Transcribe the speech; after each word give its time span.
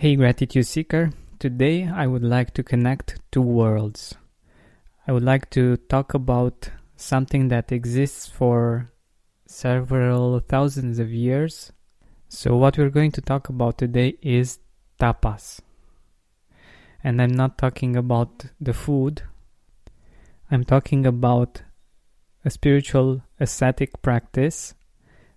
Hey, 0.00 0.16
Gratitude 0.16 0.66
Seeker. 0.66 1.10
Today 1.38 1.86
I 1.86 2.06
would 2.06 2.24
like 2.24 2.54
to 2.54 2.62
connect 2.62 3.20
two 3.30 3.42
worlds. 3.42 4.14
I 5.06 5.12
would 5.12 5.22
like 5.22 5.50
to 5.50 5.76
talk 5.76 6.14
about 6.14 6.70
something 6.96 7.48
that 7.48 7.70
exists 7.70 8.26
for 8.26 8.90
several 9.46 10.40
thousands 10.40 10.98
of 11.00 11.12
years. 11.12 11.72
So, 12.30 12.56
what 12.56 12.78
we're 12.78 12.88
going 12.88 13.12
to 13.12 13.20
talk 13.20 13.50
about 13.50 13.76
today 13.76 14.16
is 14.22 14.60
tapas. 14.98 15.60
And 17.04 17.20
I'm 17.20 17.32
not 17.32 17.58
talking 17.58 17.94
about 17.94 18.46
the 18.58 18.72
food, 18.72 19.24
I'm 20.50 20.64
talking 20.64 21.04
about 21.04 21.60
a 22.42 22.48
spiritual 22.48 23.20
ascetic 23.38 24.00
practice 24.00 24.72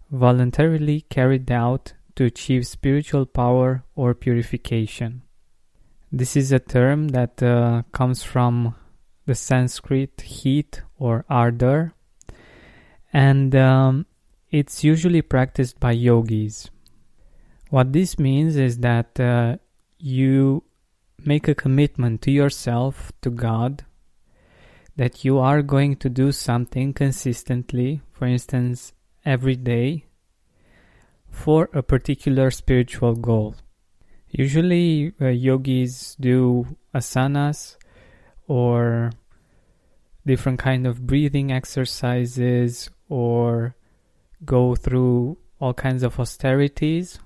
voluntarily 0.09 1.01
carried 1.09 1.51
out 1.51 1.95
to 2.15 2.25
achieve 2.25 2.67
spiritual 2.67 3.25
power 3.25 3.83
or 3.95 4.13
purification. 4.13 5.23
This 6.11 6.35
is 6.35 6.51
a 6.51 6.59
term 6.59 7.09
that 7.09 7.41
uh, 7.41 7.83
comes 7.91 8.23
from 8.23 8.75
the 9.25 9.35
Sanskrit 9.35 10.21
heat 10.21 10.81
or 10.99 11.25
ardor, 11.29 11.93
and 13.11 13.55
um, 13.55 14.05
it's 14.51 14.83
usually 14.83 15.21
practiced 15.21 15.79
by 15.79 15.91
yogis. 15.91 16.69
What 17.69 17.93
this 17.93 18.19
means 18.19 18.55
is 18.55 18.79
that 18.79 19.19
uh, 19.19 19.57
you 19.97 20.63
make 21.17 21.47
a 21.47 21.55
commitment 21.55 22.21
to 22.21 22.31
yourself, 22.31 23.11
to 23.21 23.31
God, 23.31 23.85
that 24.95 25.25
you 25.25 25.39
are 25.39 25.63
going 25.63 25.95
to 25.95 26.09
do 26.09 26.31
something 26.31 26.93
consistently, 26.93 28.01
for 28.11 28.27
instance, 28.27 28.93
every 29.25 29.55
day, 29.55 30.05
for 31.33 31.67
a 31.73 31.81
particular 31.81 32.51
spiritual 32.51 33.15
goal. 33.15 33.55
Usually, 34.29 35.13
uh, 35.19 35.27
yogis 35.27 36.15
do 36.19 36.77
asanas 36.93 37.75
or 38.47 39.11
different 40.25 40.59
kind 40.59 40.87
of 40.87 41.05
breathing 41.05 41.51
exercises 41.51 42.89
or 43.09 43.75
go 44.45 44.75
through 44.75 45.37
all 45.59 45.73
kinds 45.73 46.03
of 46.03 46.19
austerities. 46.19 47.19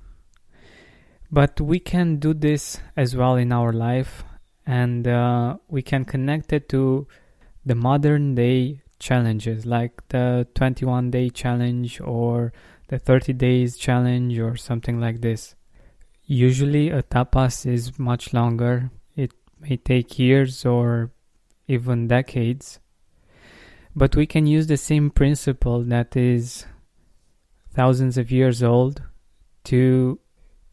But 1.29 1.59
we 1.59 1.79
can 1.79 2.15
do 2.17 2.33
this 2.33 2.79
as 2.95 3.15
well 3.15 3.35
in 3.35 3.51
our 3.51 3.73
life, 3.73 4.23
and 4.65 5.05
uh, 5.07 5.57
we 5.67 5.81
can 5.81 6.05
connect 6.05 6.53
it 6.53 6.69
to 6.69 7.07
the 7.65 7.75
modern 7.75 8.35
day 8.35 8.81
challenges 8.99 9.65
like 9.65 10.01
the 10.09 10.47
21 10.55 11.11
day 11.11 11.29
challenge 11.29 12.01
or 12.01 12.53
the 12.87 12.99
30 12.99 13.33
days 13.33 13.77
challenge 13.77 14.37
or 14.39 14.55
something 14.55 14.99
like 14.99 15.21
this. 15.21 15.55
Usually, 16.25 16.89
a 16.89 17.03
tapas 17.03 17.65
is 17.65 17.97
much 17.97 18.33
longer. 18.33 18.91
It 19.15 19.31
may 19.59 19.77
take 19.77 20.19
years 20.19 20.65
or 20.65 21.11
even 21.67 22.07
decades. 22.07 22.79
But 23.95 24.15
we 24.15 24.25
can 24.25 24.45
use 24.45 24.67
the 24.67 24.77
same 24.77 25.09
principle 25.09 25.83
that 25.83 26.15
is 26.15 26.65
thousands 27.73 28.17
of 28.17 28.31
years 28.31 28.61
old 28.61 29.01
to 29.65 30.19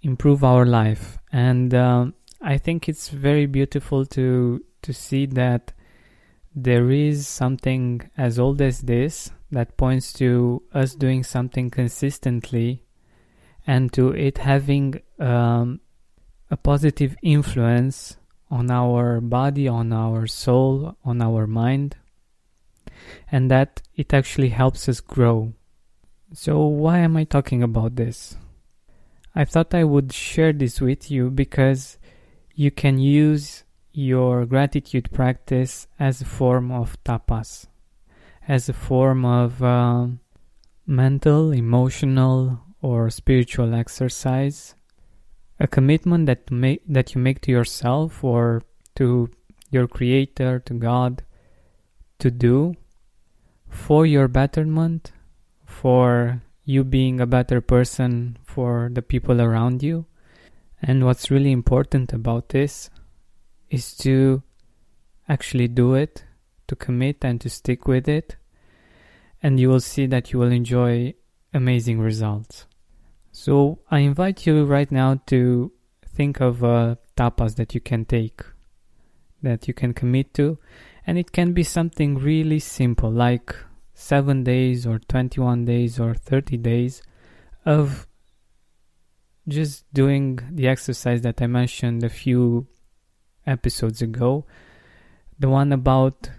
improve 0.03 0.45
our 0.45 0.67
life. 0.67 1.19
And 1.33 1.75
um, 1.75 2.15
I 2.41 2.59
think 2.59 2.89
it's 2.89 3.09
very 3.09 3.47
beautiful 3.47 4.05
to 4.07 4.63
to 4.83 4.93
see 4.93 5.25
that 5.25 5.73
there 6.55 6.91
is 6.91 7.27
something 7.27 8.11
as 8.19 8.39
old 8.39 8.61
as 8.61 8.83
this 8.83 9.31
that 9.55 9.77
points 9.77 10.13
to 10.13 10.63
us 10.73 10.95
doing 10.95 11.23
something 11.23 11.71
consistently 11.71 12.83
and 13.67 13.93
to 13.93 14.11
it 14.11 14.39
having 14.39 15.01
um, 15.19 15.81
a 16.51 16.57
positive 16.57 17.17
influence 17.23 18.17
on 18.51 18.71
our 18.71 19.21
body, 19.21 19.67
on 19.67 19.93
our 19.93 20.27
soul, 20.27 20.97
on 21.05 21.23
our 21.23 21.47
mind, 21.47 21.97
and 23.33 23.51
that 23.51 23.83
it 23.97 24.13
actually 24.13 24.51
helps 24.51 24.89
us 24.89 25.01
grow. 25.01 25.53
So, 26.33 26.67
why 26.67 26.99
am 26.99 27.17
I 27.17 27.25
talking 27.25 27.63
about 27.63 27.97
this? 27.97 28.37
I 29.35 29.45
thought 29.45 29.75
I 29.75 29.85
would 29.85 30.13
share 30.13 30.53
this 30.53 30.81
with 30.81 31.11
you 31.11 31.31
because 31.31 31.99
you 32.55 32.71
can 32.71 32.99
use 32.99 33.65
your 33.93 34.45
gratitude 34.47 35.11
practice 35.13 35.87
as 35.99 36.21
a 36.21 36.25
form 36.25 36.71
of 36.71 37.03
tapas 37.05 37.67
as 38.47 38.69
a 38.69 38.73
form 38.73 39.25
of 39.25 39.63
uh, 39.63 40.07
mental, 40.87 41.53
emotional, 41.53 42.61
or 42.83 43.09
spiritual 43.09 43.75
exercise, 43.75 44.75
a 45.59 45.67
commitment 45.67 46.27
that 46.27 46.51
make 46.51 46.83
that 46.87 47.15
you 47.15 47.21
make 47.21 47.41
to 47.41 47.51
yourself 47.51 48.23
or 48.23 48.63
to 48.95 49.31
your 49.71 49.89
creator, 49.89 50.59
to 50.61 50.75
God, 50.75 51.23
to 52.19 52.31
do 52.31 52.75
for 53.71 54.05
your 54.05 54.29
betterment, 54.29 55.13
for 55.65 56.43
you 56.65 56.85
being 56.85 57.21
a 57.21 57.27
better 57.27 57.61
person 57.61 58.37
for 58.45 58.91
the 58.93 59.03
people 59.03 59.41
around 59.41 59.83
you. 59.83 60.07
And 60.83 61.05
what's 61.05 61.31
really 61.31 61.53
important 61.53 62.13
about 62.13 62.51
this 62.51 62.91
is 63.71 63.97
to 63.99 64.43
actually 65.29 65.69
do 65.69 65.95
it 65.95 66.25
to 66.69 66.77
commit 66.77 67.25
and 67.25 67.41
to 67.41 67.51
stick 67.51 67.87
with 67.87 68.09
it, 68.09 68.37
and 69.43 69.61
you 69.61 69.69
will 69.69 69.81
see 69.81 70.07
that 70.07 70.33
you 70.33 70.39
will 70.39 70.53
enjoy 70.53 71.15
amazing 71.53 72.01
results. 72.01 72.67
So, 73.33 73.81
I 73.91 74.01
invite 74.01 74.47
you 74.47 74.65
right 74.65 74.91
now 74.91 75.21
to 75.27 75.73
think 76.07 76.41
of 76.41 76.63
uh, 76.63 76.97
tapas 77.17 77.57
that 77.57 77.75
you 77.75 77.81
can 77.81 78.05
take, 78.05 78.43
that 79.43 79.67
you 79.67 79.75
can 79.75 79.93
commit 79.93 80.35
to, 80.35 80.59
and 81.07 81.19
it 81.19 81.33
can 81.33 81.53
be 81.53 81.63
something 81.63 82.17
really 82.17 82.61
simple 82.61 83.11
like 83.11 83.55
7 83.95 84.45
days 84.45 84.87
or 84.87 84.99
21 84.99 85.65
days 85.65 86.01
or 86.01 86.15
30 86.15 86.57
days 86.59 87.03
of 87.65 88.07
just 89.47 89.85
doing 89.93 90.41
the 90.51 90.69
exercise 90.69 91.23
that 91.23 91.41
I 91.41 91.47
mentioned 91.47 92.03
a 92.03 92.09
few 92.09 92.67
episodes 93.47 94.01
ago, 94.01 94.47
the 95.39 95.49
one 95.49 95.73
about 95.73 96.31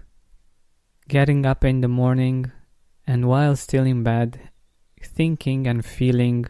getting 1.08 1.46
up 1.46 1.64
in 1.64 1.80
the 1.80 1.88
morning 1.88 2.50
and 3.06 3.26
while 3.26 3.54
still 3.56 3.84
in 3.84 4.02
bed, 4.02 4.50
thinking 5.02 5.66
and 5.66 5.84
feeling 5.84 6.46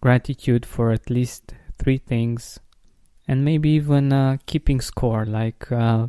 gratitude 0.00 0.66
for 0.66 0.92
at 0.92 1.10
least 1.10 1.54
three 1.78 1.98
things, 1.98 2.60
and 3.26 3.44
maybe 3.44 3.70
even 3.70 4.12
uh, 4.12 4.36
keeping 4.46 4.80
score, 4.80 5.24
like 5.24 5.70
uh, 5.72 6.06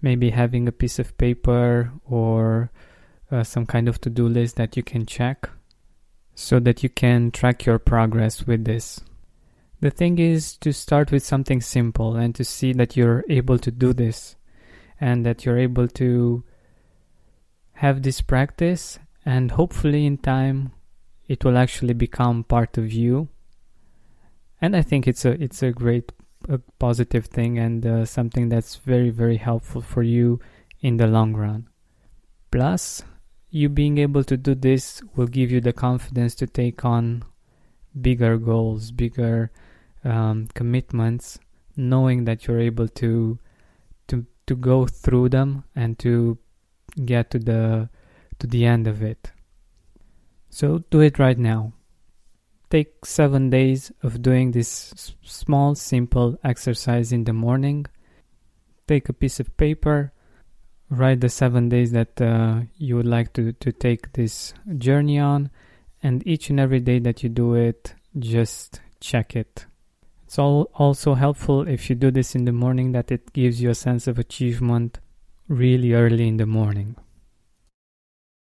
maybe 0.00 0.30
having 0.30 0.66
a 0.66 0.72
piece 0.72 0.98
of 0.98 1.16
paper 1.16 1.92
or 2.04 2.70
uh, 3.30 3.42
some 3.42 3.66
kind 3.66 3.88
of 3.88 4.00
to 4.00 4.10
do 4.10 4.28
list 4.28 4.56
that 4.56 4.76
you 4.76 4.82
can 4.82 5.06
check 5.06 5.48
so 6.34 6.58
that 6.58 6.82
you 6.82 6.88
can 6.88 7.30
track 7.30 7.64
your 7.64 7.78
progress 7.78 8.46
with 8.46 8.64
this. 8.64 9.00
The 9.80 9.90
thing 9.90 10.18
is 10.18 10.56
to 10.58 10.72
start 10.72 11.10
with 11.10 11.24
something 11.24 11.60
simple 11.60 12.14
and 12.16 12.34
to 12.36 12.44
see 12.44 12.72
that 12.74 12.96
you're 12.96 13.24
able 13.28 13.58
to 13.58 13.70
do 13.70 13.92
this 13.92 14.36
and 15.00 15.26
that 15.26 15.44
you're 15.44 15.58
able 15.58 15.88
to 15.88 16.44
have 17.82 18.02
this 18.02 18.20
practice 18.20 19.00
and 19.26 19.50
hopefully 19.50 20.06
in 20.06 20.16
time 20.16 20.70
it 21.26 21.44
will 21.44 21.58
actually 21.58 21.94
become 21.94 22.44
part 22.44 22.78
of 22.78 22.92
you. 22.92 23.28
And 24.60 24.76
i 24.76 24.82
think 24.82 25.08
it's 25.08 25.24
a 25.24 25.32
it's 25.42 25.62
a 25.64 25.72
great 25.72 26.12
a 26.48 26.58
positive 26.78 27.26
thing 27.26 27.58
and 27.58 27.84
uh, 27.84 28.04
something 28.04 28.48
that's 28.48 28.76
very 28.76 29.10
very 29.10 29.36
helpful 29.36 29.82
for 29.82 30.04
you 30.04 30.38
in 30.80 30.96
the 30.96 31.08
long 31.08 31.34
run. 31.34 31.68
Plus 32.52 33.02
you 33.50 33.68
being 33.68 33.98
able 33.98 34.22
to 34.24 34.36
do 34.36 34.54
this 34.54 35.02
will 35.16 35.26
give 35.26 35.50
you 35.50 35.60
the 35.60 35.72
confidence 35.72 36.36
to 36.36 36.46
take 36.46 36.84
on 36.84 37.24
bigger 38.00 38.38
goals 38.38 38.92
bigger 38.92 39.50
um, 40.04 40.46
commitments 40.54 41.40
knowing 41.76 42.26
that 42.26 42.46
you're 42.46 42.60
able 42.70 42.86
to 42.86 43.40
to 44.06 44.24
to 44.46 44.54
go 44.54 44.86
through 44.86 45.28
them 45.28 45.64
and 45.74 45.98
to 45.98 46.38
get 47.04 47.30
to 47.30 47.38
the 47.38 47.88
to 48.38 48.46
the 48.46 48.64
end 48.66 48.86
of 48.86 49.02
it. 49.02 49.30
So 50.50 50.84
do 50.90 51.00
it 51.00 51.18
right 51.18 51.38
now. 51.38 51.72
Take 52.70 53.04
7 53.04 53.50
days 53.50 53.92
of 54.02 54.22
doing 54.22 54.52
this 54.52 55.14
small 55.22 55.74
simple 55.74 56.38
exercise 56.42 57.12
in 57.12 57.24
the 57.24 57.32
morning. 57.32 57.86
Take 58.88 59.08
a 59.08 59.12
piece 59.12 59.40
of 59.40 59.56
paper, 59.56 60.12
write 60.90 61.20
the 61.20 61.28
7 61.28 61.68
days 61.68 61.92
that 61.92 62.20
uh, 62.20 62.62
you 62.76 62.96
would 62.96 63.06
like 63.06 63.32
to 63.34 63.52
to 63.52 63.72
take 63.72 64.12
this 64.12 64.54
journey 64.78 65.18
on 65.18 65.50
and 66.02 66.26
each 66.26 66.50
and 66.50 66.58
every 66.58 66.80
day 66.80 66.98
that 66.98 67.22
you 67.22 67.28
do 67.28 67.54
it 67.54 67.94
just 68.18 68.80
check 69.00 69.36
it. 69.36 69.66
It's 70.24 70.38
all 70.38 70.70
also 70.74 71.14
helpful 71.14 71.68
if 71.68 71.90
you 71.90 71.96
do 71.96 72.10
this 72.10 72.34
in 72.34 72.44
the 72.44 72.52
morning 72.52 72.92
that 72.92 73.10
it 73.10 73.32
gives 73.32 73.60
you 73.60 73.70
a 73.70 73.74
sense 73.74 74.06
of 74.06 74.18
achievement 74.18 74.98
really 75.52 75.92
early 75.92 76.26
in 76.28 76.38
the 76.38 76.46
morning. 76.46 76.96